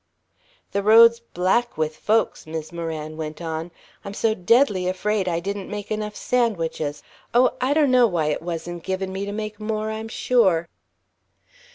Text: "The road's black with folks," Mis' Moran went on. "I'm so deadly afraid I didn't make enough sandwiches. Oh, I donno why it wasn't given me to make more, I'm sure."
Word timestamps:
"The 0.71 0.81
road's 0.81 1.19
black 1.19 1.77
with 1.77 1.95
folks," 1.95 2.47
Mis' 2.47 2.71
Moran 2.71 3.17
went 3.17 3.39
on. 3.39 3.69
"I'm 4.03 4.15
so 4.15 4.33
deadly 4.33 4.87
afraid 4.87 5.27
I 5.27 5.39
didn't 5.39 5.69
make 5.69 5.91
enough 5.91 6.15
sandwiches. 6.15 7.03
Oh, 7.35 7.53
I 7.61 7.75
donno 7.75 8.07
why 8.07 8.29
it 8.31 8.41
wasn't 8.41 8.81
given 8.81 9.13
me 9.13 9.27
to 9.27 9.31
make 9.31 9.59
more, 9.59 9.91
I'm 9.91 10.07
sure." 10.07 10.67